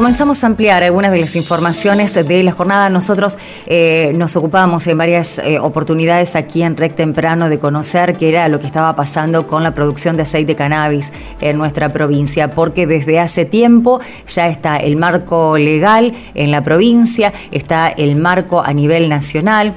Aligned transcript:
comenzamos 0.00 0.42
a 0.44 0.46
ampliar 0.46 0.82
algunas 0.82 1.12
de 1.12 1.18
las 1.18 1.36
informaciones 1.36 2.14
de 2.14 2.42
la 2.42 2.52
jornada. 2.52 2.88
Nosotros 2.88 3.36
eh, 3.66 4.12
nos 4.14 4.34
ocupamos 4.34 4.86
en 4.86 4.96
varias 4.96 5.36
eh, 5.36 5.58
oportunidades 5.58 6.36
aquí 6.36 6.62
en 6.62 6.78
REC 6.78 6.94
Temprano 6.94 7.50
de 7.50 7.58
conocer 7.58 8.16
qué 8.16 8.30
era 8.30 8.48
lo 8.48 8.58
que 8.58 8.66
estaba 8.66 8.96
pasando 8.96 9.46
con 9.46 9.62
la 9.62 9.74
producción 9.74 10.16
de 10.16 10.22
aceite 10.22 10.52
de 10.52 10.56
cannabis 10.56 11.12
en 11.42 11.58
nuestra 11.58 11.92
provincia, 11.92 12.52
porque 12.52 12.86
desde 12.86 13.20
hace 13.20 13.44
tiempo 13.44 14.00
ya 14.26 14.48
está 14.48 14.78
el 14.78 14.96
marco 14.96 15.58
legal 15.58 16.14
en 16.32 16.50
la 16.50 16.64
provincia, 16.64 17.34
está 17.50 17.88
el 17.88 18.16
marco 18.16 18.62
a 18.62 18.72
nivel 18.72 19.10
nacional. 19.10 19.74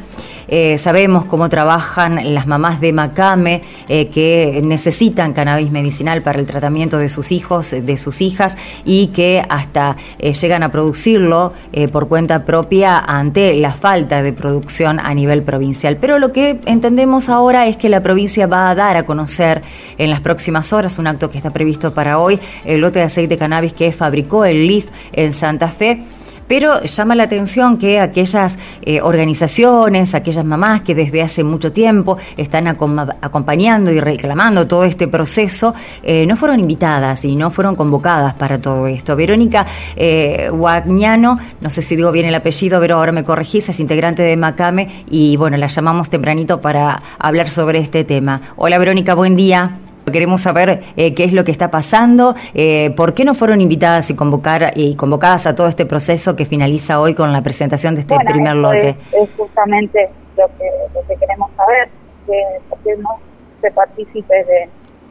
Eh, 0.55 0.77
sabemos 0.77 1.25
cómo 1.25 1.49
trabajan 1.49 2.35
las 2.35 2.45
mamás 2.45 2.79
de 2.79 2.93
Macame 2.93 3.63
eh, 3.87 4.09
que 4.09 4.61
necesitan 4.63 5.33
cannabis 5.33 5.71
medicinal 5.71 6.21
para 6.21 6.37
el 6.37 6.45
tratamiento 6.45 6.99
de 6.99 7.09
sus 7.09 7.31
hijos, 7.31 7.71
de 7.71 7.97
sus 7.97 8.21
hijas 8.21 8.55
y 8.85 9.07
que 9.07 9.43
hasta 9.49 9.97
eh, 10.19 10.33
llegan 10.33 10.61
a 10.61 10.69
producirlo 10.69 11.53
por 11.91 12.07
cuenta 12.07 12.45
propia 12.45 12.99
ante 12.99 13.55
la 13.55 13.71
falta 13.71 14.21
de 14.21 14.31
producción 14.31 14.99
a 14.99 15.15
nivel 15.15 15.41
provincial. 15.41 15.97
Pero 15.97 16.19
lo 16.19 16.31
que 16.31 16.61
entendemos 16.67 17.29
ahora 17.29 17.65
es 17.65 17.75
que 17.75 17.89
la 17.89 18.03
provincia 18.03 18.45
va 18.45 18.69
a 18.69 18.75
dar 18.75 18.95
a 18.95 19.07
conocer 19.07 19.63
en 19.97 20.11
las 20.11 20.19
próximas 20.19 20.71
horas 20.71 20.99
un 20.99 21.07
acto 21.07 21.31
que 21.31 21.37
está 21.37 21.51
previsto 21.51 21.95
para 21.95 22.19
hoy, 22.19 22.39
el 22.63 22.81
lote 22.81 22.99
de 22.99 23.05
aceite 23.05 23.33
de 23.33 23.39
cannabis 23.39 23.73
que 23.73 23.91
fabricó 23.91 24.45
el 24.45 24.67
LIF 24.67 24.85
en 25.13 25.33
Santa 25.33 25.67
Fe 25.67 26.03
pero 26.47 26.83
llama 26.83 27.15
la 27.15 27.23
atención 27.23 27.77
que 27.77 27.99
aquellas 27.99 28.57
eh, 28.81 29.01
organizaciones, 29.01 30.15
aquellas 30.15 30.45
mamás 30.45 30.81
que 30.81 30.95
desde 30.95 31.21
hace 31.21 31.43
mucho 31.43 31.71
tiempo 31.71 32.17
están 32.37 32.67
acompañando 32.67 33.91
y 33.91 33.99
reclamando 33.99 34.67
todo 34.67 34.83
este 34.83 35.07
proceso, 35.07 35.73
eh, 36.03 36.25
no 36.25 36.35
fueron 36.35 36.59
invitadas 36.59 37.23
y 37.25 37.35
no 37.35 37.51
fueron 37.51 37.75
convocadas 37.75 38.33
para 38.33 38.59
todo 38.59 38.87
esto. 38.87 39.15
Verónica 39.15 39.65
eh, 39.95 40.49
Guagnano, 40.51 41.37
no 41.61 41.69
sé 41.69 41.81
si 41.81 41.95
digo 41.95 42.11
bien 42.11 42.25
el 42.25 42.35
apellido, 42.35 42.79
pero 42.79 42.95
ahora 42.95 43.11
me 43.11 43.23
corregís, 43.23 43.69
es 43.69 43.79
integrante 43.79 44.23
de 44.23 44.37
Macame 44.37 45.03
y 45.09 45.37
bueno, 45.37 45.57
la 45.57 45.67
llamamos 45.67 46.09
tempranito 46.09 46.61
para 46.61 47.01
hablar 47.19 47.49
sobre 47.49 47.79
este 47.79 48.03
tema. 48.03 48.41
Hola 48.55 48.77
Verónica, 48.77 49.13
buen 49.13 49.35
día. 49.35 49.79
Queremos 50.11 50.41
saber 50.41 50.81
eh, 50.95 51.13
qué 51.15 51.23
es 51.23 51.33
lo 51.33 51.43
que 51.43 51.51
está 51.51 51.71
pasando, 51.71 52.35
eh, 52.53 52.91
por 52.95 53.13
qué 53.13 53.25
no 53.25 53.33
fueron 53.33 53.61
invitadas 53.61 54.09
y, 54.09 54.15
convocar, 54.15 54.71
y 54.75 54.95
convocadas 54.95 55.47
a 55.47 55.55
todo 55.55 55.67
este 55.67 55.85
proceso 55.85 56.35
que 56.35 56.45
finaliza 56.45 56.99
hoy 56.99 57.15
con 57.15 57.31
la 57.31 57.41
presentación 57.41 57.95
de 57.95 58.01
este 58.01 58.17
primer 58.19 58.55
lote. 58.55 58.97
Es, 59.11 59.29
justamente 59.37 60.09
lo 60.37 60.45
que, 60.57 61.15
queremos 61.15 61.49
saber, 61.55 61.89
que 62.27 62.41
por 62.69 62.79
qué 62.79 62.95
no 62.97 63.17
se 63.61 63.71
participe 63.71 64.35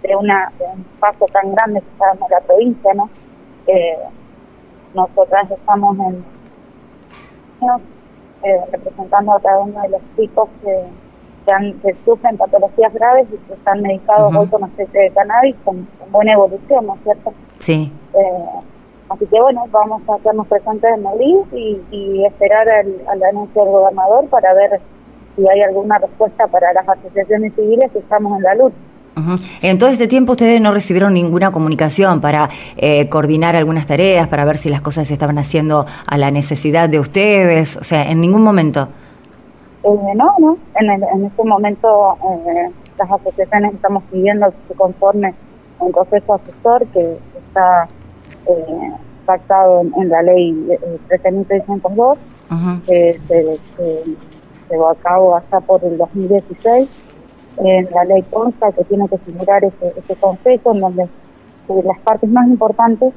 de, 0.03 0.17
una, 0.17 0.53
un 0.59 0.85
paso 1.01 1.27
tan 1.33 1.55
grande 1.55 1.81
que 1.81 1.89
está 1.89 2.07
dando 2.09 2.27
la 2.29 2.41
provincia, 2.41 2.93
¿no? 2.95 3.09
nosotras 4.95 5.51
estamos 5.51 5.97
en, 5.99 6.25
eh, 8.45 8.61
representando 8.73 9.33
a 9.33 9.41
cada 9.41 9.61
uno 9.61 9.81
de 9.83 9.89
los 9.91 10.01
chicos 10.17 10.49
que 10.63 10.85
que, 11.45 11.95
sufren 12.05 12.37
patologías 12.37 12.93
graves 12.95 13.27
y 13.33 13.37
que 13.47 13.55
están 13.55 13.83
medicados 13.83 14.35
hoy 14.35 14.47
con 14.49 14.65
aceite 14.65 14.99
de 14.99 15.11
cannabis 15.11 15.57
con, 15.65 15.87
buena 16.11 16.35
evolución, 16.35 16.87
¿no 16.87 16.95
es 16.95 17.01
cierto? 17.03 17.33
Sí. 17.59 17.93
Eh, 18.15 18.61
así 19.09 19.27
que 19.27 19.41
bueno, 19.41 19.65
vamos 19.71 20.03
a 20.09 20.19
quedarnos 20.19 20.47
presentes 20.47 20.91
en 20.95 21.03
Madrid 21.03 21.37
y, 21.91 22.25
esperar 22.27 22.69
al, 22.69 23.23
anuncio 23.23 23.63
del 23.63 23.73
gobernador 23.73 24.29
para 24.29 24.55
ver 24.55 24.81
si 25.37 25.49
hay 25.49 25.63
alguna 25.63 25.99
respuesta 25.99 26.47
para 26.47 26.73
las 26.73 26.89
asociaciones 26.89 27.55
civiles 27.55 27.91
que 27.93 27.99
estamos 27.99 28.37
en 28.37 28.43
la 28.43 28.55
lucha. 28.55 28.77
En 29.61 29.79
todo 29.79 29.91
este 29.91 30.09
tiempo 30.09 30.33
ustedes 30.33 30.61
no 30.61 30.73
recibieron 30.73 31.13
ninguna 31.13 31.53
comunicación 31.53 32.23
para 32.23 32.49
eh, 32.77 33.09
coordinar 33.11 33.57
algunas 33.57 33.87
tareas, 33.87 34.27
para 34.29 34.47
ver 34.47 34.57
si 34.57 34.71
las 34.71 34.81
cosas 34.81 35.07
se 35.07 35.13
estaban 35.13 35.39
haciendo 35.39 35.85
a 36.07 36.17
la 36.17 36.31
necesidad 36.31 36.89
de 36.89 36.99
ustedes, 36.99 37.77
o 37.77 37.85
sea, 37.85 38.11
en 38.11 38.21
ningún 38.23 38.43
momento. 38.43 38.89
Eh, 39.85 40.15
no, 40.15 40.35
no, 40.39 40.59
en, 40.77 40.91
en 40.91 41.25
este 41.25 41.45
momento 41.45 42.17
eh, 42.23 42.71
las 42.99 43.11
asociaciones 43.11 43.75
estamos 43.75 44.05
pidiendo 44.13 44.49
que 44.51 44.57
se 44.69 44.75
conforme 44.75 45.35
un 45.81 45.91
proceso 45.91 46.35
asesor 46.35 46.87
que 46.89 47.19
está 47.49 47.89
eh, 48.47 48.93
pactado 49.27 49.81
en, 49.81 50.09
la 50.09 50.23
ley 50.23 50.53
13.602, 51.09 52.17
que 52.87 53.21
se, 53.27 53.59
llevó 54.71 54.91
a 54.91 54.95
cabo 54.95 55.37
hasta 55.37 55.61
por 55.61 55.83
el 55.85 55.99
2016. 55.99 56.89
En 57.59 57.89
la 57.93 58.05
ley 58.05 58.23
consta 58.31 58.71
que 58.73 58.85
tiene 58.85 59.09
que 59.09 59.19
figurar 59.19 59.65
ese, 59.65 59.93
ese 59.99 60.17
consejo 60.17 60.73
en 60.73 60.81
donde 60.81 61.09
las 61.85 61.99
partes 62.01 62.31
más 62.31 62.47
importantes 62.47 63.13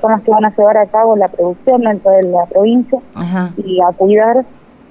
son 0.00 0.10
las 0.10 0.22
que 0.22 0.30
van 0.30 0.44
a 0.44 0.54
llevar 0.54 0.76
a 0.76 0.86
cabo 0.86 1.16
la 1.16 1.28
producción 1.28 1.82
dentro 1.82 2.10
de 2.10 2.24
la 2.24 2.46
provincia 2.46 2.98
y 3.56 3.80
a 3.80 3.92
cuidar 3.92 4.44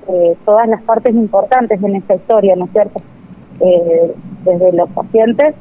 eh, 0.10 0.38
todas 0.46 0.68
las 0.68 0.84
partes 0.84 1.14
importantes 1.14 1.82
en 1.82 1.96
esta 1.96 2.16
historia, 2.16 2.56
¿no 2.56 2.66
es 2.66 2.72
cierto? 2.72 3.02
Eh, 3.60 4.16
desde 4.44 4.72
los 4.74 4.90
pacientes 4.92 5.56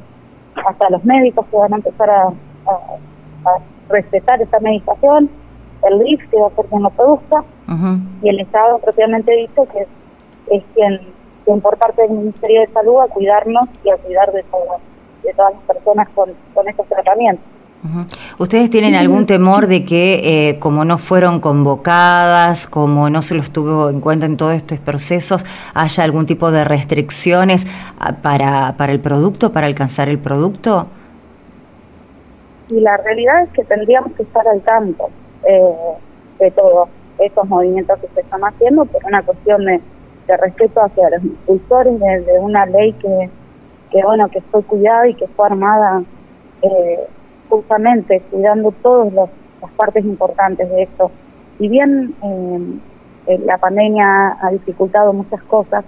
hasta 0.54 0.90
los 0.90 1.04
médicos 1.04 1.46
que 1.50 1.56
van 1.56 1.72
a 1.72 1.76
empezar 1.76 2.10
a, 2.10 2.32
respetar 3.88 4.42
esta 4.42 4.58
medicación, 4.58 5.30
el 5.88 6.00
RIF 6.00 6.28
que 6.28 6.36
va 6.36 6.48
a 6.48 6.50
ser 6.50 6.64
quien 6.66 6.82
lo 6.82 6.90
produzca, 6.90 7.44
y 8.22 8.28
el 8.28 8.40
Estado 8.40 8.78
propiamente 8.78 9.32
dicho 9.32 9.64
que 9.72 9.86
es, 10.56 10.64
quien, 10.74 11.00
quien, 11.44 11.60
por 11.60 11.76
parte 11.76 12.02
del 12.02 12.10
Ministerio 12.10 12.62
de 12.62 12.66
Salud 12.68 13.00
a 13.00 13.06
cuidarnos 13.06 13.66
y 13.84 13.90
a 13.90 13.96
cuidar 13.96 14.32
de, 14.32 14.44
de 15.22 15.32
todas 15.34 15.52
las 15.54 15.62
personas 15.62 16.08
con, 16.16 16.30
con 16.52 16.68
estos 16.68 16.86
tratamientos. 16.88 17.46
¿Ustedes 18.38 18.70
tienen 18.70 18.94
algún 18.94 19.26
temor 19.26 19.66
de 19.66 19.84
que, 19.84 20.48
eh, 20.50 20.58
como 20.58 20.84
no 20.84 20.98
fueron 20.98 21.40
convocadas, 21.40 22.66
como 22.66 23.10
no 23.10 23.22
se 23.22 23.34
los 23.34 23.50
tuvo 23.50 23.90
en 23.90 24.00
cuenta 24.00 24.26
en 24.26 24.36
todos 24.36 24.54
estos 24.54 24.78
procesos, 24.78 25.44
haya 25.74 26.04
algún 26.04 26.26
tipo 26.26 26.50
de 26.50 26.64
restricciones 26.64 27.66
ah, 27.98 28.16
para, 28.22 28.74
para 28.76 28.92
el 28.92 29.00
producto, 29.00 29.52
para 29.52 29.66
alcanzar 29.66 30.08
el 30.08 30.18
producto? 30.18 30.88
Y 32.68 32.80
la 32.80 32.96
realidad 32.96 33.44
es 33.44 33.50
que 33.50 33.64
tendríamos 33.64 34.12
que 34.12 34.24
estar 34.24 34.46
al 34.48 34.60
tanto 34.62 35.08
eh, 35.48 35.72
de 36.40 36.50
todos 36.50 36.88
esos 37.18 37.48
movimientos 37.48 37.98
que 38.00 38.08
se 38.14 38.20
están 38.20 38.42
haciendo 38.42 38.84
por 38.84 39.04
una 39.04 39.22
cuestión 39.22 39.64
de, 39.64 39.80
respeto 40.28 40.82
hacia 40.82 41.08
los 41.10 41.22
impulsores 41.22 42.00
de, 42.00 42.38
una 42.40 42.66
ley 42.66 42.92
que, 42.94 43.30
que, 43.92 44.02
bueno, 44.02 44.28
que 44.28 44.40
fue 44.40 44.60
cuidada 44.64 45.06
y 45.08 45.14
que 45.14 45.28
fue 45.28 45.46
armada 45.46 46.02
eh, 46.62 47.06
justamente 47.48 48.22
cuidando 48.30 48.72
todas 48.82 49.12
las 49.12 49.30
partes 49.76 50.04
importantes 50.04 50.68
de 50.70 50.82
esto. 50.82 51.10
Si 51.58 51.68
bien 51.68 52.14
eh, 52.22 52.78
eh, 53.26 53.38
la 53.44 53.58
pandemia 53.58 54.36
ha 54.40 54.50
dificultado 54.50 55.12
muchas 55.12 55.42
cosas, 55.44 55.84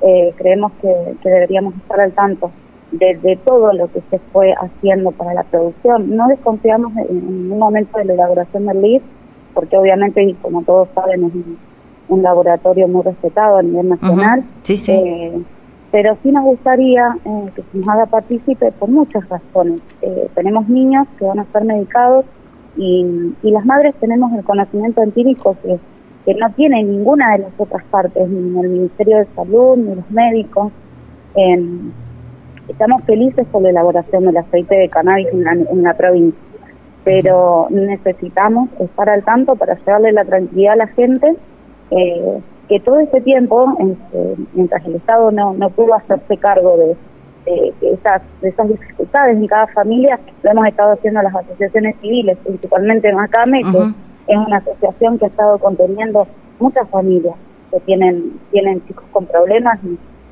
eh, 0.00 0.32
creemos 0.36 0.72
que, 0.80 1.16
deberíamos 1.22 1.74
estar 1.76 2.00
al 2.00 2.12
tanto 2.12 2.50
de, 2.92 3.38
todo 3.44 3.72
lo 3.72 3.86
que 3.92 4.00
se 4.10 4.18
fue 4.32 4.52
haciendo 4.52 5.10
para 5.12 5.34
la 5.34 5.42
producción. 5.44 6.16
No 6.16 6.26
desconfiamos 6.28 6.92
en, 6.96 7.52
un 7.52 7.58
momento 7.58 7.98
de 7.98 8.06
la 8.06 8.14
elaboración 8.14 8.66
del 8.66 8.82
LID, 8.82 9.02
porque 9.54 9.76
obviamente, 9.76 10.22
y 10.22 10.34
como 10.34 10.62
todos 10.62 10.88
saben, 10.94 11.24
es 11.24 11.32
un, 11.34 12.22
laboratorio 12.22 12.88
muy 12.88 13.02
respetado 13.02 13.58
a 13.58 13.62
nivel 13.62 13.90
nacional. 13.90 14.42
Sí, 14.62 14.76
sí 14.76 15.44
pero 15.90 16.16
sí 16.22 16.30
nos 16.30 16.44
gustaría 16.44 17.16
eh, 17.24 17.50
que 17.54 17.62
se 17.62 17.78
nos 17.78 17.88
haga 17.88 18.06
partícipe 18.06 18.70
por 18.72 18.88
muchas 18.88 19.28
razones. 19.28 19.80
Eh, 20.02 20.28
tenemos 20.34 20.68
niños 20.68 21.06
que 21.18 21.24
van 21.24 21.40
a 21.40 21.44
ser 21.46 21.64
medicados 21.64 22.24
y, 22.76 23.34
las 23.42 23.64
madres 23.66 23.94
tenemos 23.96 24.32
el 24.32 24.44
conocimiento 24.44 25.02
empírico 25.02 25.56
que, 25.62 25.78
no 26.38 26.48
tiene 26.52 26.84
ninguna 26.84 27.32
de 27.32 27.38
las 27.38 27.52
otras 27.58 27.82
partes, 27.90 28.28
ni 28.28 28.60
el 28.60 28.68
Ministerio 28.68 29.18
de 29.18 29.26
Salud, 29.34 29.76
ni 29.76 29.96
los 29.96 30.08
médicos. 30.12 30.70
estamos 32.68 33.02
felices 33.02 33.44
por 33.50 33.62
la 33.62 33.70
elaboración 33.70 34.26
del 34.26 34.36
aceite 34.36 34.76
de 34.76 34.88
cannabis 34.88 35.26
en 35.32 35.42
la, 35.42 35.52
en 35.54 35.82
la 35.82 35.94
provincia, 35.94 36.38
pero 37.02 37.66
necesitamos 37.70 38.68
estar 38.78 39.08
al 39.08 39.24
tanto 39.24 39.56
para 39.56 39.74
llevarle 39.74 40.12
la 40.12 40.24
tranquilidad 40.24 40.74
a 40.74 40.76
la 40.76 40.86
gente. 40.86 41.34
Eh, 41.90 42.40
que 42.70 42.78
todo 42.78 43.00
ese 43.00 43.20
tiempo, 43.22 43.76
este, 43.80 44.36
mientras 44.54 44.86
el 44.86 44.94
Estado 44.94 45.32
no, 45.32 45.52
no 45.54 45.70
pudo 45.70 45.92
hacerse 45.94 46.36
cargo 46.36 46.76
de, 46.76 46.96
esas, 47.80 48.22
esas 48.42 48.68
dificultades 48.68 49.36
en 49.36 49.48
cada 49.48 49.66
familia, 49.66 50.20
lo 50.44 50.50
hemos 50.52 50.68
estado 50.68 50.92
haciendo 50.92 51.20
las 51.20 51.34
asociaciones 51.34 51.96
civiles, 52.00 52.38
principalmente 52.44 53.12
Macame, 53.12 53.62
que 53.62 54.32
es 54.32 54.38
una 54.38 54.58
asociación 54.58 55.18
que 55.18 55.24
ha 55.24 55.28
estado 55.28 55.58
conteniendo 55.58 56.28
muchas 56.60 56.88
familias 56.90 57.34
que 57.72 57.80
tienen, 57.80 58.38
tienen 58.52 58.86
chicos 58.86 59.04
con 59.10 59.26
problemas 59.26 59.80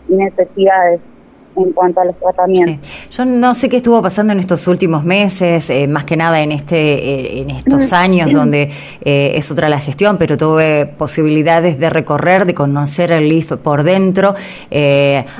y 0.08 0.14
necesidades 0.14 1.00
en 1.56 1.73
cuanto 1.73 2.02
a 2.02 2.05
los 2.05 2.17
tratamientos. 2.19 2.98
Yo 3.19 3.25
no 3.25 3.53
sé 3.53 3.69
qué 3.69 3.79
estuvo 3.79 4.00
pasando 4.00 4.32
en 4.32 4.38
estos 4.38 4.69
últimos 4.69 5.03
meses, 5.03 5.70
eh, 5.70 5.88
más 5.88 6.05
que 6.05 6.17
nada 6.17 6.38
en 6.41 6.53
este 6.53 6.76
eh, 6.76 7.41
en 7.41 7.50
estos 7.50 7.93
años 7.93 8.32
donde 8.32 8.70
eh, 9.05 9.32
es 9.35 9.50
otra 9.50 9.69
la 9.69 9.81
gestión, 9.81 10.19
pero 10.19 10.37
tuve 10.37 10.87
posibilidades 10.87 11.81
de 11.81 11.91
recorrer, 11.91 12.47
de 12.47 12.55
conocer 12.55 13.11
el 13.11 13.29
LIF 13.29 13.55
por 13.55 13.82
dentro 13.82 14.37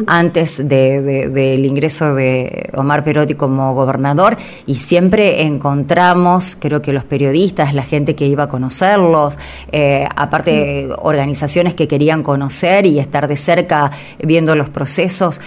antes 0.09 0.59
del 0.67 1.65
ingreso 1.65 2.17
de 2.17 2.69
Omar 2.75 3.05
Perotti 3.05 3.35
como 3.35 3.73
gobernador 3.75 4.37
y 4.67 4.75
siempre 4.75 5.43
encontramos, 5.43 6.57
creo 6.59 6.83
que 6.83 6.93
los 6.93 7.05
periodistas, 7.05 7.75
la 7.75 7.85
gente 7.85 8.17
que 8.17 8.27
iba 8.27 8.45
a 8.45 8.49
conocerlos, 8.49 9.39
aparte 10.17 10.89
organizaciones 10.99 11.75
que 11.75 11.87
querían 11.87 12.25
conocer 12.25 12.87
y 12.87 12.99
estar 12.99 13.29
de 13.29 13.37
cerca 13.37 13.93
viendo 14.19 14.57
los 14.57 14.69
procesos, 14.69 15.41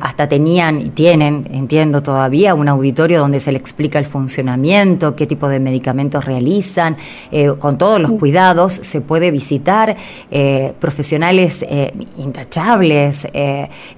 hasta 0.00 0.26
tenían 0.26 0.80
y 0.80 0.88
tienen 0.88 1.65
entiendo 1.66 2.00
todavía, 2.00 2.54
un 2.54 2.68
auditorio 2.68 3.18
donde 3.18 3.40
se 3.40 3.50
le 3.50 3.58
explica 3.58 3.98
el 3.98 4.04
funcionamiento, 4.04 5.16
qué 5.16 5.26
tipo 5.26 5.48
de 5.48 5.58
medicamentos 5.58 6.24
realizan, 6.24 6.96
eh, 7.32 7.54
con 7.58 7.76
todos 7.76 8.00
los 8.00 8.12
cuidados, 8.12 8.72
se 8.72 9.00
puede 9.00 9.32
visitar, 9.32 9.96
eh, 10.30 10.72
profesionales 10.78 11.64
eh, 11.68 11.92
intachables. 12.18 13.26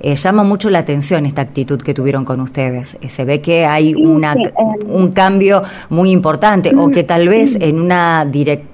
llama 0.00 0.44
mucho 0.44 0.70
la 0.70 0.78
atención 0.78 1.26
esta 1.26 1.42
actitud 1.42 1.78
que 1.82 1.92
tuvieron 1.92 2.24
con 2.24 2.40
ustedes. 2.40 2.96
se 3.06 3.24
ve 3.26 3.42
que 3.42 3.66
hay 3.66 3.94
una, 3.94 4.34
un 4.88 5.12
cambio 5.12 5.62
muy 5.90 6.10
importante 6.10 6.72
o 6.74 6.88
que 6.88 7.04
tal 7.04 7.28
vez 7.28 7.54
en 7.60 7.80
una, 7.80 8.26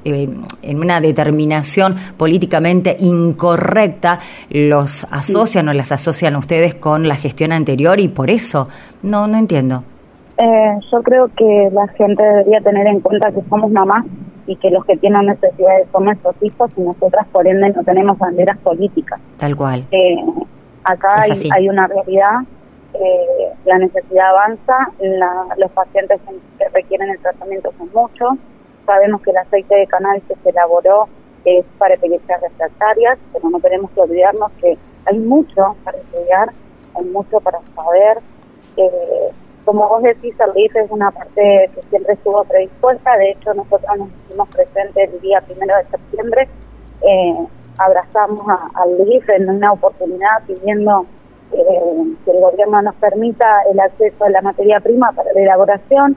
en 0.04 0.78
una 0.78 1.00
determinación 1.00 1.96
políticamente 2.16 2.96
incorrecta 3.00 4.20
los 4.50 5.04
asocian 5.10 5.68
o 5.68 5.72
las 5.72 5.90
asocian 5.90 6.36
a 6.36 6.38
ustedes 6.38 6.76
con 6.76 7.08
la 7.08 7.16
gestión 7.16 7.50
anterior 7.50 7.98
y 7.98 8.06
por 8.06 8.30
eso 8.30 8.68
no, 9.02 9.26
no 9.26 9.38
entiendo. 9.38 9.82
Eh, 10.36 10.78
yo 10.90 11.02
creo 11.02 11.28
que 11.36 11.70
la 11.72 11.86
gente 11.88 12.22
debería 12.22 12.60
tener 12.60 12.86
en 12.86 13.00
cuenta 13.00 13.30
que 13.30 13.40
somos 13.48 13.70
mamás 13.70 14.04
y 14.46 14.56
que 14.56 14.70
los 14.70 14.84
que 14.84 14.96
tienen 14.96 15.26
necesidades 15.26 15.86
son 15.92 16.06
nuestros 16.06 16.34
hijos 16.40 16.70
y 16.76 16.80
nosotras 16.80 17.26
por 17.28 17.46
ende 17.46 17.70
no 17.70 17.84
tenemos 17.84 18.18
banderas 18.18 18.58
políticas. 18.58 19.20
Tal 19.38 19.56
cual. 19.56 19.84
Eh, 19.90 20.16
acá 20.82 21.08
hay, 21.54 21.68
una 21.68 21.86
realidad, 21.86 22.40
eh, 22.94 23.52
la 23.64 23.78
necesidad 23.78 24.30
avanza, 24.30 24.76
los 25.56 25.70
pacientes 25.70 26.20
que 26.58 26.68
requieren 26.68 27.10
el 27.10 27.18
tratamiento 27.20 27.72
son 27.78 27.88
muchos, 27.94 28.34
sabemos 28.86 29.22
que 29.22 29.30
el 29.30 29.36
aceite 29.38 29.74
de 29.74 29.86
cannabis 29.86 30.24
que 30.24 30.34
se 30.42 30.50
elaboró 30.50 31.08
es 31.44 31.64
para 31.78 31.94
epilepsias 31.94 32.40
refractarias, 32.40 33.18
pero 33.32 33.50
no 33.50 33.60
tenemos 33.60 33.90
que 33.92 34.00
olvidarnos 34.00 34.50
que 34.60 34.76
hay 35.06 35.18
mucho 35.18 35.76
para 35.84 35.98
estudiar, 35.98 36.50
hay 36.94 37.04
mucho 37.04 37.40
para 37.40 37.60
saber, 37.74 38.18
eh, 38.76 39.30
como 39.64 39.88
vos 39.88 40.02
decís, 40.02 40.34
el 40.40 40.52
DIF 40.52 40.76
es 40.76 40.90
una 40.90 41.10
parte 41.10 41.70
que 41.74 41.82
siempre 41.88 42.14
estuvo 42.14 42.44
predispuesta. 42.44 43.16
De 43.16 43.30
hecho, 43.30 43.54
nosotros 43.54 43.98
nos 43.98 44.08
hicimos 44.26 44.48
presentes 44.50 45.10
el 45.12 45.20
día 45.20 45.40
primero 45.40 45.76
de 45.76 45.84
septiembre. 45.84 46.48
Eh, 47.00 47.46
abrazamos 47.78 48.42
al 48.74 49.04
DIF 49.04 49.28
en 49.30 49.48
una 49.48 49.72
oportunidad 49.72 50.42
pidiendo 50.46 51.06
eh, 51.52 52.14
que 52.24 52.30
el 52.30 52.40
gobierno 52.40 52.82
nos 52.82 52.94
permita 52.96 53.62
el 53.70 53.80
acceso 53.80 54.24
a 54.24 54.30
la 54.30 54.42
materia 54.42 54.80
prima 54.80 55.12
para 55.12 55.32
la 55.32 55.40
elaboración. 55.40 56.16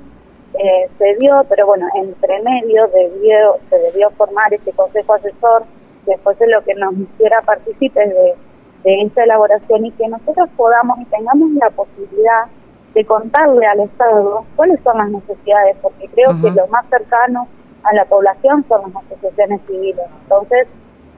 Eh, 0.54 0.90
se 0.98 1.16
dio, 1.16 1.46
pero 1.48 1.68
bueno, 1.68 1.88
entre 1.96 2.42
medio 2.42 2.88
debió, 2.88 3.58
se 3.70 3.78
debió 3.78 4.10
formar 4.12 4.54
este 4.54 4.72
consejo 4.72 5.14
asesor 5.14 5.64
que 6.06 6.18
fuese 6.18 6.48
lo 6.48 6.64
que 6.64 6.74
nos 6.74 6.94
hiciera 6.98 7.42
partícipes 7.42 8.10
de 8.10 8.36
de 8.84 9.02
esta 9.02 9.24
elaboración 9.24 9.86
y 9.86 9.92
que 9.92 10.08
nosotros 10.08 10.50
podamos 10.56 11.00
y 11.00 11.06
tengamos 11.06 11.52
la 11.52 11.70
posibilidad 11.72 12.46
de 12.94 13.06
contarle 13.06 13.66
al 13.66 13.82
Estado 13.82 14.46
cuáles 14.56 14.80
son 14.84 14.98
las 14.98 15.10
necesidades, 15.10 15.78
porque 15.82 16.08
creo 16.10 16.30
que 16.42 16.52
lo 16.52 16.68
más 16.68 16.86
cercano 16.90 17.48
a 17.84 17.94
la 17.94 18.06
población 18.06 18.66
son 18.68 18.82
las 18.92 19.04
asociaciones 19.04 19.62
civiles. 19.68 20.06
Entonces, 20.24 20.68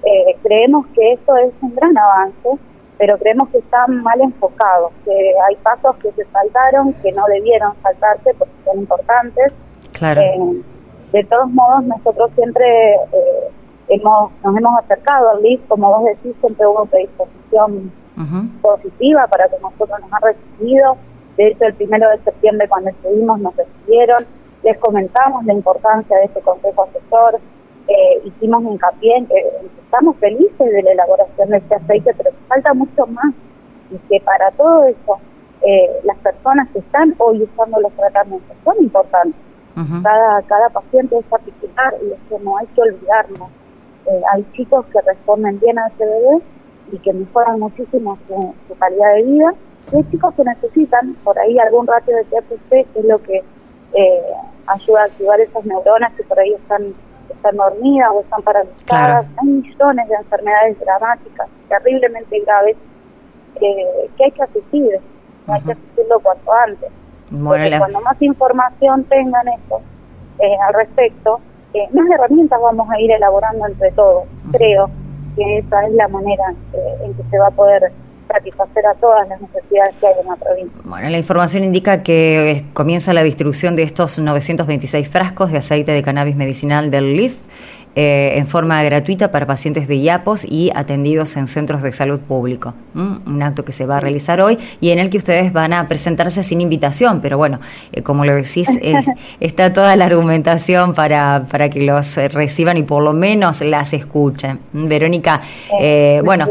eh, 0.04 0.36
creemos 0.44 0.86
que 0.88 1.14
esto 1.14 1.36
es 1.38 1.54
un 1.62 1.76
gran 1.76 1.98
avance, 1.98 2.50
pero 2.98 3.18
creemos 3.18 3.50
que 3.50 3.60
están 3.60 4.04
mal 4.04 4.20
enfocados, 4.20 4.92
que 5.06 5.34
hay 5.48 5.56
pasos 5.58 5.96
que 5.98 6.12
se 6.12 6.26
saltaron, 6.26 6.94
que 7.02 7.12
no 7.14 7.24
debieron 7.28 7.74
saltarse 7.82 8.34
porque 8.38 8.54
son 8.66 8.80
importantes. 8.80 9.54
Claro. 9.94 10.22
Eh, 10.22 10.62
de 11.14 11.24
todos 11.24 11.50
modos, 11.50 11.84
nosotros 11.86 12.30
siempre 12.36 12.94
eh, 12.94 13.50
hemos, 13.88 14.32
nos 14.44 14.58
hemos 14.58 14.80
acercado 14.80 15.30
al 15.30 15.42
LIF, 15.42 15.62
como 15.68 15.90
vos 15.90 16.06
decís, 16.06 16.36
siempre 16.42 16.68
hubo 16.68 16.86
predisposición 16.86 17.39
positiva 18.62 19.28
para 19.28 19.48
que 19.48 19.58
nosotros 19.62 20.00
nos 20.02 20.14
han 20.14 20.22
recibido. 20.22 20.98
De 21.38 21.48
hecho, 21.48 21.66
el 21.66 21.74
primero 21.76 22.10
de 22.10 22.20
septiembre 22.24 22.68
cuando 22.68 22.90
estuvimos 22.90 23.40
nos 23.40 23.56
recibieron, 23.56 24.26
les 24.64 24.78
comentamos 24.80 25.46
la 25.46 25.54
importancia 25.54 26.18
de 26.18 26.26
este 26.26 26.42
consejo 26.42 26.84
asesor, 26.84 27.40
eh, 27.88 28.22
hicimos 28.26 28.62
hincapié 28.64 29.18
en 29.18 29.26
que 29.26 29.36
estamos 29.84 30.16
felices 30.18 30.60
de 30.60 30.84
la 30.84 30.92
elaboración 30.92 31.50
de 31.50 31.58
este 31.58 31.76
aceite, 31.76 32.14
pero 32.16 32.32
falta 32.48 32.74
mucho 32.74 33.08
más 33.08 33.34
y 33.90 33.98
que 34.10 34.20
para 34.24 34.52
todo 34.52 34.84
eso 34.84 35.18
eh, 35.62 35.90
las 36.04 36.18
personas 36.18 36.70
que 36.70 36.80
están 36.80 37.16
hoy 37.18 37.42
usando 37.44 37.80
los 37.80 37.92
tratamientos 37.94 38.56
son 38.64 38.76
importantes. 38.80 39.42
cada, 40.04 40.42
cada 40.44 40.70
paciente 40.70 41.18
es 41.18 41.26
particular 41.26 41.96
y 42.04 42.12
eso 42.12 42.40
no 42.44 42.58
hay 42.58 42.68
que 42.68 42.82
olvidarnos. 42.82 43.50
Eh, 44.06 44.22
hay 44.34 44.46
chicos 44.54 44.86
que 44.88 45.02
responden 45.02 45.60
bien 45.60 45.80
a 45.80 45.90
CBD 45.98 46.42
y 46.92 46.98
que 47.00 47.14
mejoran 47.14 47.60
muchísimo 47.60 48.18
su, 48.28 48.76
calidad 48.78 49.16
de 49.16 49.24
vida. 49.24 49.54
Y 49.92 49.98
hay 49.98 50.04
chicos 50.12 50.34
que 50.36 50.44
necesitan 50.44 51.16
por 51.24 51.38
ahí 51.40 51.58
algún 51.60 51.88
ratio 51.88 52.16
de 52.16 52.24
THC, 52.26 52.70
que 52.70 53.00
es 53.00 53.06
lo 53.06 53.22
que 53.22 53.44
eh, 53.94 54.22
ayuda 54.68 55.02
a 55.02 55.06
activar 55.06 55.40
esas 55.40 55.66
neuronas 55.66 56.14
que 56.14 56.24
por 56.24 56.40
ahí 56.40 56.54
están 56.54 56.94
están 57.30 57.56
dormidas 57.56 58.10
o 58.12 58.22
están 58.22 58.42
paralizadas. 58.42 59.26
Hay 59.38 59.48
millones 59.48 60.10
de 60.10 60.16
enfermedades 60.16 60.80
dramáticas, 60.80 61.48
terriblemente 61.70 62.40
graves, 62.42 62.76
eh, 63.62 64.10
que 64.18 64.24
hay 64.26 64.32
que 64.32 64.44
asistir. 64.44 65.00
Hay 65.48 65.62
que 65.62 65.72
asistirlo 65.72 66.20
cuanto 66.20 66.52
antes. 66.52 66.90
cuando 67.78 68.02
más 68.02 68.22
información 68.22 69.04
tengan 69.06 69.48
esto 69.48 69.80
al 70.68 70.74
respecto, 70.74 71.40
más 71.94 72.10
herramientas 72.10 72.60
vamos 72.62 72.90
a 72.90 73.00
ir 73.00 73.12
elaborando 73.12 73.68
entre 73.68 73.92
todos. 73.92 74.26
Creo 74.52 74.90
que 75.36 75.58
esa 75.60 75.86
es 75.86 75.94
la 75.94 76.08
manera 76.08 76.44
eh, 76.74 77.06
en 77.06 77.14
que 77.14 77.24
se 77.30 77.38
va 77.38 77.48
a 77.48 77.52
poder 77.52 77.92
satisfacer 78.28 78.86
a 78.86 78.94
todas 78.96 79.28
las 79.28 79.42
necesidades 79.42 79.96
que 80.00 80.08
hay 80.08 80.14
en 80.22 80.28
la 80.28 80.36
provincia. 80.36 80.82
Bueno, 80.84 81.10
la 81.10 81.18
información 81.18 81.64
indica 81.64 82.04
que 82.04 82.52
eh, 82.52 82.66
comienza 82.74 83.14
la 83.14 83.24
distribución 83.24 83.76
de 83.76 83.84
estos 83.84 84.20
926 84.20 85.08
frascos 85.10 85.52
de 85.52 85.58
aceite 85.58 85.92
de 85.92 86.04
cannabis 86.04 86.36
medicinal 86.36 86.92
del 86.92 87.16
LIF 87.16 87.40
eh, 88.02 88.38
en 88.38 88.48
forma 88.48 88.82
gratuita 88.82 89.30
para 89.30 89.46
pacientes 89.46 89.90
de 89.90 89.98
IAPOS 89.98 90.46
y 90.46 90.72
atendidos 90.74 91.36
en 91.36 91.48
centros 91.48 91.82
de 91.82 91.92
salud 91.92 92.22
público. 92.22 92.74
Un 92.96 93.44
acto 93.44 93.66
que 93.66 93.74
se 93.74 93.86
va 93.86 93.98
a 93.98 94.00
realizar 94.00 94.40
hoy 94.40 94.58
y 94.80 94.92
en 94.92 95.00
el 95.00 95.10
que 95.10 95.18
ustedes 95.18 95.52
van 95.52 95.74
a 95.74 95.86
presentarse 95.90 96.42
sin 96.44 96.62
invitación, 96.62 97.20
pero 97.20 97.38
bueno, 97.38 97.60
eh, 97.92 98.02
como 98.02 98.24
lo 98.24 98.34
decís, 98.36 98.70
está 99.42 99.74
toda 99.74 99.98
la 99.98 100.06
argumentación 100.06 100.94
para, 100.94 101.46
para 101.52 101.70
que 101.70 101.84
los 101.84 102.16
reciban 102.32 102.78
y 102.78 102.84
por 102.84 103.04
lo 103.04 103.12
menos 103.12 103.60
las 103.60 103.92
escuchen. 103.92 104.62
Verónica, 104.72 105.42
bueno... 106.24 106.48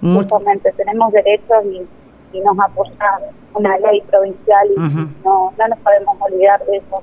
Justamente 0.00 0.72
tenemos 0.76 1.12
derechos 1.12 1.64
y, 2.32 2.38
nos 2.38 2.56
apoya 2.58 2.92
una 3.54 3.76
ley 3.78 4.00
provincial 4.08 4.68
y 4.76 4.80
no, 5.24 5.52
no 5.58 5.68
nos 5.68 5.78
podemos 5.80 6.16
olvidar 6.20 6.64
de 6.66 6.76
eso. 6.76 7.02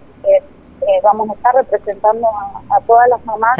Eh, 0.89 1.01
vamos 1.03 1.29
a 1.29 1.33
estar 1.33 1.55
representando 1.55 2.27
a, 2.27 2.79
todas 2.87 3.09
las 3.09 3.23
mamás 3.25 3.55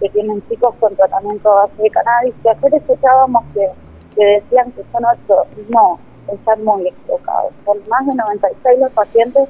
que 0.00 0.08
tienen 0.10 0.42
chicos 0.48 0.74
con 0.78 0.94
tratamiento 0.94 1.48
base 1.48 1.82
de 1.82 1.90
cannabis. 1.90 2.34
Que 2.42 2.50
ayer 2.50 2.74
escuchábamos 2.74 3.44
que, 3.54 3.68
que 4.14 4.24
decían 4.24 4.70
que 4.72 4.82
son 4.92 5.04
ocho. 5.04 5.46
No, 5.70 5.98
están 6.32 6.64
muy 6.64 6.88
equivocados. 6.88 7.52
Son 7.64 7.78
más 7.88 8.06
de 8.06 8.14
96 8.14 8.78
los 8.80 8.92
pacientes 8.92 9.48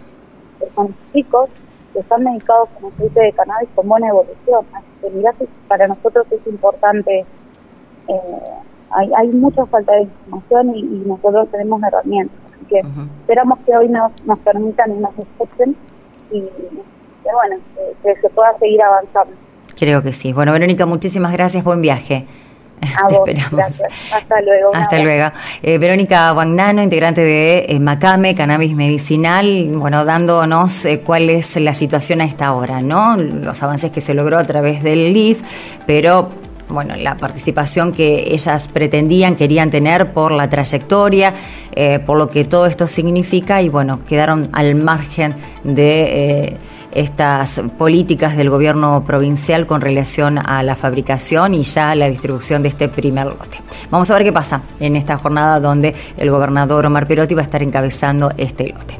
que 0.59 0.71
son 0.75 0.95
chicos 1.13 1.51
que 1.93 2.01
están 2.01 2.25
medicados 2.25 2.69
con 2.81 2.93
aceite 2.93 3.21
de 3.21 3.33
cannabis 3.33 3.69
con 3.75 3.89
buena 3.89 4.09
evolución. 4.09 4.65
Así 4.73 4.87
que 5.01 5.11
mirá 5.11 5.33
que 5.33 5.49
para 5.69 5.89
nosotros 5.89 6.27
es 6.31 6.47
importante 6.47 7.27
eh, 8.09 8.51
hay, 8.91 9.11
hay 9.17 9.29
mucha 9.29 9.67
falta 9.67 9.93
de 9.93 10.03
información 10.03 10.77
y, 10.77 10.83
nosotros 11.07 11.49
tenemos 11.51 11.83
herramientas. 11.83 12.37
Así 12.55 12.65
que 12.67 12.83
esperamos 13.21 13.59
que 13.67 13.77
hoy 13.77 13.89
nos, 13.89 14.13
nos 14.25 14.39
permitan 14.41 14.93
y 14.93 15.01
nos 15.01 15.19
escuchen 15.19 15.77
y 16.31 16.45
que, 17.27 17.33
bueno, 17.35 17.63
que, 18.03 18.21
se 18.21 18.29
pueda 18.31 18.57
seguir 18.59 18.81
avanzando. 18.83 19.35
Creo 19.79 20.03
que 20.03 20.13
sí. 20.13 20.33
Bueno, 20.33 20.53
Verónica, 20.53 20.87
muchísimas 20.87 21.33
gracias. 21.33 21.65
Buen 21.65 21.83
viaje. 21.83 22.27
A 23.03 23.07
Te 23.09 23.15
esperamos. 23.15 23.53
Gracias. 23.53 23.89
Hasta 24.13 24.41
luego. 24.43 24.71
Hasta 24.75 24.99
luego. 24.99 25.31
Eh, 25.63 25.79
Verónica 25.79 26.33
Wagnano, 26.33 26.83
integrante 26.83 27.23
de 27.23 27.67
eh, 27.69 27.81
Macame, 27.81 28.35
Cannabis 28.35 28.75
Medicinal, 28.75 29.71
bueno, 29.75 30.05
dándonos 30.05 30.85
eh, 30.85 31.01
cuál 31.01 31.31
es 31.31 31.57
la 31.57 31.75
situación 31.75 32.21
a 32.21 32.25
esta 32.25 32.53
hora, 32.53 32.81
¿no? 32.83 33.17
Los 33.17 33.63
avances 33.63 33.91
que 33.91 34.01
se 34.01 34.15
logró 34.15 34.39
a 34.39 34.45
través 34.45 34.83
del 34.83 35.13
LIF, 35.13 35.43
pero 35.87 36.31
bueno, 36.69 36.97
la 36.97 37.17
participación 37.17 37.93
que 37.93 38.35
ellas 38.35 38.69
pretendían, 38.69 39.37
querían 39.37 39.71
tener 39.71 40.13
por 40.13 40.33
la 40.33 40.49
trayectoria, 40.49 41.35
eh, 41.73 42.01
por 42.01 42.19
lo 42.19 42.29
que 42.29 42.45
todo 42.45 42.67
esto 42.67 42.87
significa 42.87 43.63
y 43.63 43.69
bueno, 43.69 44.01
quedaron 44.05 44.51
al 44.53 44.75
margen 44.75 45.35
de 45.63 46.03
eh, 46.03 46.57
estas 46.97 47.61
políticas 47.77 48.37
del 48.37 48.49
gobierno 48.49 49.05
provincial 49.07 49.67
con 49.67 49.81
relación 49.81 50.39
a 50.39 50.63
la 50.63 50.75
fabricación 50.75 51.55
y 51.55 51.63
ya 51.63 51.95
la 51.95 52.09
distribución 52.09 52.63
de 52.63 52.71
este 52.71 52.89
primer 52.89 53.27
lote. 53.27 53.61
Vamos 53.91 54.11
a 54.11 54.15
ver 54.15 54.25
qué 54.25 54.33
pasa 54.33 54.63
en 54.81 54.97
esta 54.97 55.19
jornada 55.19 55.61
donde 55.61 55.95
el 56.17 56.31
gobernador 56.31 56.87
Omar 56.87 57.07
Perotti 57.07 57.35
va 57.35 57.43
a 57.43 57.45
estar 57.45 57.63
encabezando 57.63 58.33
este 58.39 58.69
lote. 58.69 58.99